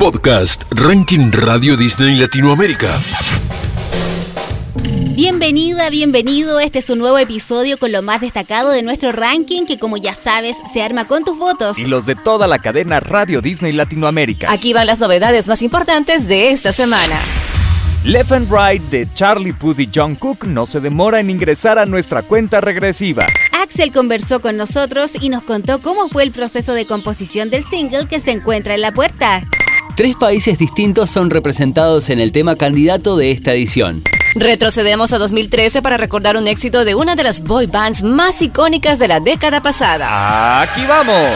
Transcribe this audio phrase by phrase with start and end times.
[0.00, 2.88] Podcast Ranking Radio Disney Latinoamérica.
[5.14, 6.58] Bienvenida, bienvenido.
[6.58, 10.14] Este es un nuevo episodio con lo más destacado de nuestro ranking que como ya
[10.14, 11.78] sabes se arma con tus votos.
[11.78, 14.50] Y los de toda la cadena Radio Disney Latinoamérica.
[14.50, 17.20] Aquí van las novedades más importantes de esta semana.
[18.02, 21.84] Left and Right de Charlie Puth y John Cook no se demora en ingresar a
[21.84, 23.26] nuestra cuenta regresiva.
[23.52, 28.08] Axel conversó con nosotros y nos contó cómo fue el proceso de composición del single
[28.08, 29.42] que se encuentra en la puerta.
[29.94, 34.02] Tres países distintos son representados en el tema candidato de esta edición.
[34.34, 38.98] Retrocedemos a 2013 para recordar un éxito de una de las boy bands más icónicas
[38.98, 40.62] de la década pasada.
[40.62, 41.30] ¡Aquí vamos!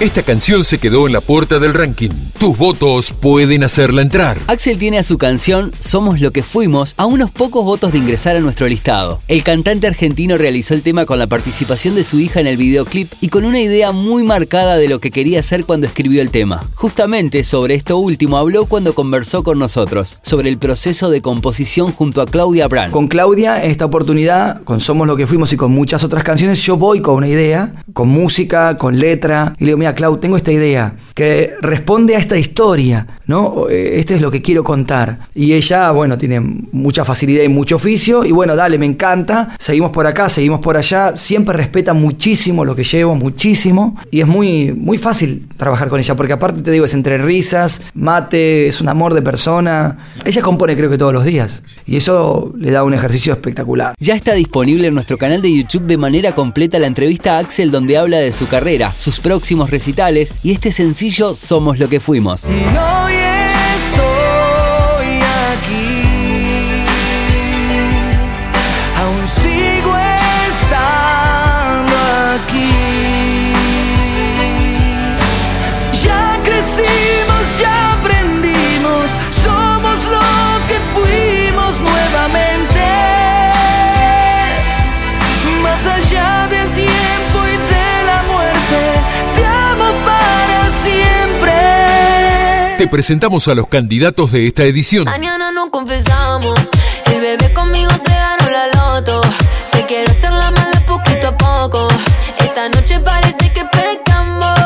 [0.00, 2.10] Esta canción se quedó en la puerta del ranking.
[2.38, 4.38] Tus votos pueden hacerla entrar.
[4.46, 8.36] Axel tiene a su canción Somos lo que fuimos a unos pocos votos de ingresar
[8.36, 9.20] a nuestro listado.
[9.26, 13.12] El cantante argentino realizó el tema con la participación de su hija en el videoclip
[13.20, 16.62] y con una idea muy marcada de lo que quería hacer cuando escribió el tema.
[16.76, 22.22] Justamente sobre esto último habló cuando conversó con nosotros, sobre el proceso de composición junto
[22.22, 22.92] a Claudia Brand.
[22.92, 26.62] Con Claudia, en esta oportunidad, con Somos lo que fuimos y con muchas otras canciones,
[26.62, 30.36] yo voy con una idea, con música, con letra, y le digo, mira, Clau, tengo
[30.36, 33.68] esta idea que responde a esta historia, ¿no?
[33.68, 35.18] Este es lo que quiero contar.
[35.34, 39.90] Y ella, bueno, tiene mucha facilidad y mucho oficio, y bueno, dale, me encanta, seguimos
[39.90, 44.72] por acá, seguimos por allá, siempre respeta muchísimo lo que llevo, muchísimo, y es muy,
[44.72, 48.88] muy fácil trabajar con ella, porque aparte te digo, es entre risas, mate, es un
[48.88, 49.98] amor de persona.
[50.24, 53.94] Ella compone creo que todos los días, y eso le da un ejercicio espectacular.
[53.98, 57.70] Ya está disponible en nuestro canal de YouTube de manera completa la entrevista a Axel
[57.70, 59.70] donde habla de su carrera, sus próximos
[60.42, 62.48] y este sencillo Somos lo que fuimos.
[92.88, 95.04] Te presentamos a los candidatos de esta edición.
[95.04, 96.58] Mañana no confesamos.
[97.12, 99.20] El bebé conmigo se ganó la loto.
[99.72, 101.86] Te quiero hacer la mala poquito a poco.
[102.38, 104.58] Esta noche parece que pecamos.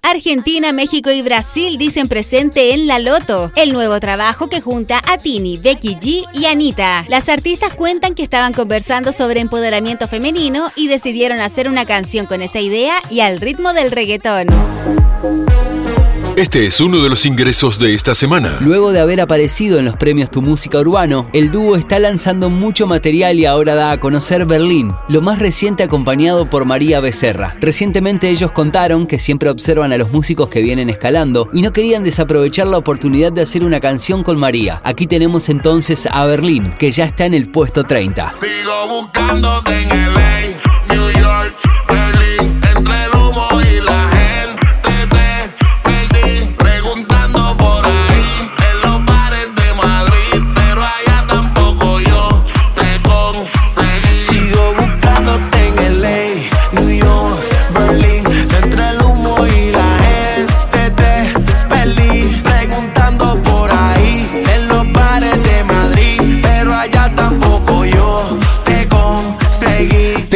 [0.00, 5.18] Argentina, México y Brasil dicen presente en La Loto, el nuevo trabajo que junta a
[5.18, 7.04] Tini, Becky G y Anita.
[7.08, 12.40] Las artistas cuentan que estaban conversando sobre empoderamiento femenino y decidieron hacer una canción con
[12.40, 14.46] esa idea y al ritmo del reggaetón.
[16.36, 18.56] Este es uno de los ingresos de esta semana.
[18.60, 22.86] Luego de haber aparecido en los premios Tu Música Urbano, el dúo está lanzando mucho
[22.86, 27.54] material y ahora da a conocer Berlín, lo más reciente acompañado por María Becerra.
[27.60, 32.02] Recientemente ellos contaron que siempre observan a los músicos que vienen escalando y no querían
[32.02, 34.80] desaprovechar la oportunidad de hacer una canción con María.
[34.84, 38.32] Aquí tenemos entonces a Berlín, que ya está en el puesto 30.
[38.32, 40.41] Sigo buscándote en LA,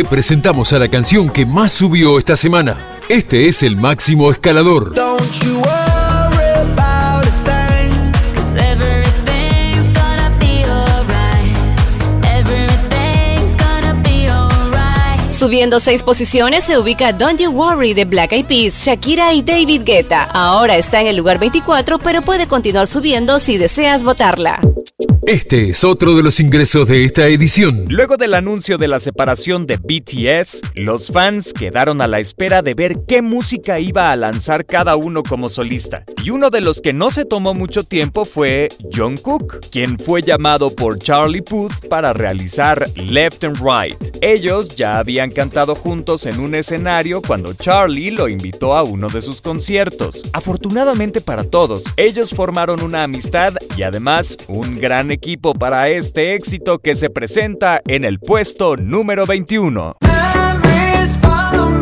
[0.07, 2.77] presentamos a la canción que más subió esta semana.
[3.09, 4.95] Este es el máximo escalador.
[4.95, 8.13] Don't you worry about a thing.
[8.35, 11.57] Cause everything's gonna be alright.
[12.25, 15.31] Everything's gonna be alright.
[15.31, 19.83] Subiendo seis posiciones se ubica Don't You Worry de Black Eyed Peas, Shakira y David
[19.85, 20.25] Guetta.
[20.33, 24.61] Ahora está en el lugar 24, pero puede continuar subiendo si deseas votarla.
[25.27, 27.87] Este es otro de los ingresos de esta edición.
[27.89, 32.75] Luego del anuncio de la separación de BTS, los fans quedaron a la espera de
[32.75, 36.05] ver qué música iba a lanzar cada uno como solista.
[36.23, 40.71] Y uno de los que no se tomó mucho tiempo fue Jungkook, quien fue llamado
[40.71, 44.19] por Charlie Puth para realizar Left and Right.
[44.21, 49.23] Ellos ya habían cantado juntos en un escenario cuando Charlie lo invitó a uno de
[49.23, 50.23] sus conciertos.
[50.33, 56.79] Afortunadamente para todos, ellos formaron una amistad y además un gran equipo para este éxito
[56.79, 59.97] que se presenta en el puesto número 21.
[60.03, 61.77] Memories follow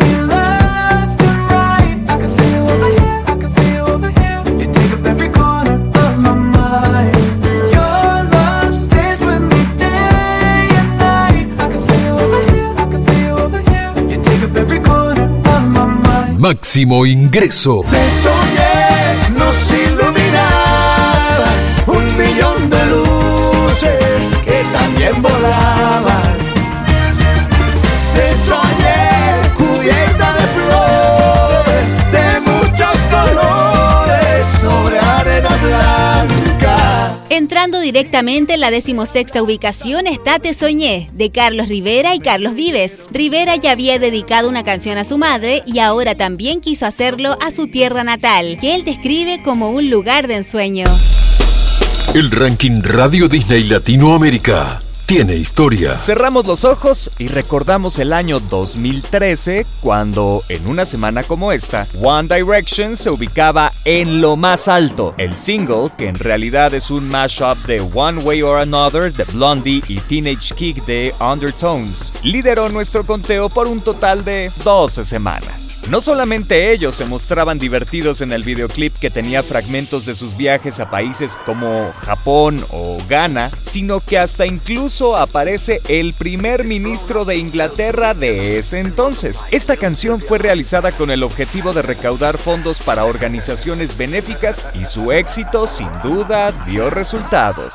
[37.35, 43.09] Entrando directamente en la decimosexta ubicación está Te Soñé, de Carlos Rivera y Carlos Vives.
[43.11, 47.51] Rivera ya había dedicado una canción a su madre y ahora también quiso hacerlo a
[47.51, 50.87] su tierra natal, que él describe como un lugar de ensueño.
[52.15, 55.97] El ranking Radio Disney Latinoamérica tiene historia.
[55.97, 62.35] Cerramos los ojos y recordamos el año 2013 cuando, en una semana como esta, One
[62.35, 65.15] Direction se ubicaba en lo más alto.
[65.19, 69.83] El single, que en realidad es un mashup de One Way or Another de Blondie
[69.89, 75.74] y Teenage Kick de Undertones, lideró nuestro conteo por un total de 12 semanas.
[75.91, 80.81] No solamente ellos se mostraban divertidos en el videoclip que tenía fragmentos de sus viajes
[80.81, 87.37] a países como Japón o Ghana, sino que hasta incluso aparece el primer ministro de
[87.37, 89.45] Inglaterra de ese entonces.
[89.51, 95.13] Esta canción fue realizada con el objetivo de recaudar fondos para organizaciones benéficas y su
[95.13, 97.75] éxito sin duda dio resultados.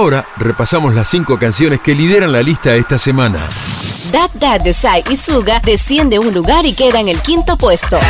[0.00, 3.46] Ahora repasamos las cinco canciones que lideran la lista esta semana.
[4.10, 8.00] That That de Sai y Suga desciende un lugar y queda en el quinto puesto.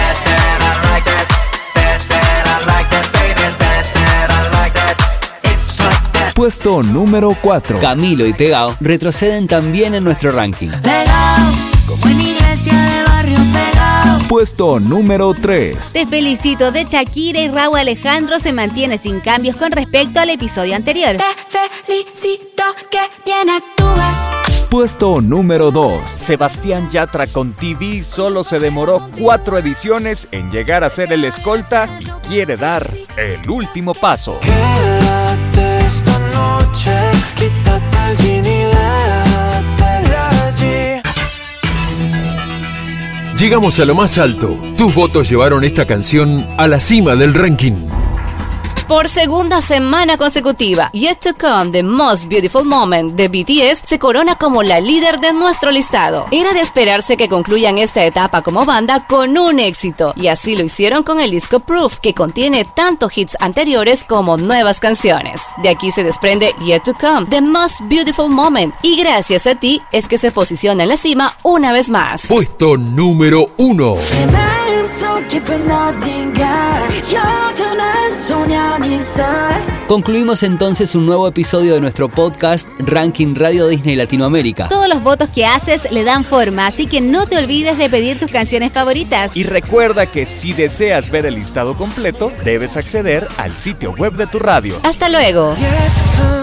[6.33, 7.81] Puesto número 4.
[7.81, 10.69] Camilo y Pegao retroceden también en nuestro ranking.
[11.91, 14.19] Como en iglesia de barrio pegado.
[14.29, 15.93] Puesto número 3.
[15.93, 20.77] Te felicito de Shakira y Raúl Alejandro se mantiene sin cambios con respecto al episodio
[20.77, 21.17] anterior.
[21.17, 24.31] Te felicito que bien actúas.
[24.71, 26.09] Puesto número 2.
[26.09, 31.89] Sebastián Yatra con TV solo se demoró cuatro ediciones en llegar a ser el escolta
[31.99, 34.39] y quiere dar el último paso.
[34.41, 35.00] Quédate
[43.41, 44.61] Llegamos a lo más alto.
[44.77, 48.00] Tus votos llevaron esta canción a la cima del ranking
[48.91, 50.91] por segunda semana consecutiva.
[50.93, 55.33] Yet to Come, The Most Beautiful Moment de BTS se corona como la líder de
[55.33, 56.27] nuestro listado.
[56.33, 60.65] Era de esperarse que concluyan esta etapa como banda con un éxito, y así lo
[60.65, 65.41] hicieron con el disco Proof, que contiene tanto hits anteriores como nuevas canciones.
[65.63, 69.81] De aquí se desprende Yet to Come, The Most Beautiful Moment, y gracias a ti
[69.93, 72.27] es que se posiciona en la cima una vez más.
[72.27, 74.60] Puesto número 1.
[74.80, 76.80] 마음속 깊은 어딘가
[77.12, 79.24] 여전한 소년이 있어
[79.88, 84.68] Concluimos entonces un nuevo episodio de nuestro podcast Ranking Radio Disney Latinoamérica.
[84.68, 88.20] Todos los votos que haces le dan forma, así que no te olvides de pedir
[88.20, 89.38] tus canciones favoritas.
[89.38, 94.26] Y recuerda que si deseas ver el listado completo, debes acceder al sitio web de
[94.26, 94.76] tu radio.
[94.82, 95.56] Hasta luego.
[95.56, 96.39] Yet to come.